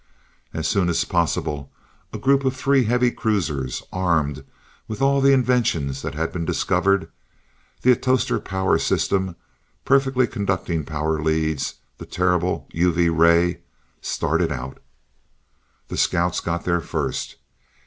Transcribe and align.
As 0.51 0.67
soon 0.67 0.89
as 0.89 1.05
possible, 1.05 1.71
a 2.11 2.17
group 2.17 2.43
of 2.43 2.55
three 2.57 2.85
heavy 2.85 3.11
cruisers, 3.11 3.83
armed 3.93 4.43
with 4.87 4.99
all 4.99 5.21
the 5.21 5.31
inventions 5.31 6.01
that 6.01 6.15
had 6.15 6.31
been 6.33 6.43
discovered, 6.43 7.07
the 7.83 7.91
atostor 7.91 8.39
power 8.43 8.79
system, 8.79 9.35
perfectly 9.85 10.25
conducting 10.25 10.85
power 10.85 11.21
leads, 11.21 11.75
the 11.99 12.07
terrible 12.07 12.67
UV 12.73 13.15
ray, 13.15 13.59
started 14.01 14.51
out. 14.51 14.79
The 15.87 15.97
scouts 15.97 16.39
got 16.39 16.65
there 16.65 16.81
first. 16.81 17.35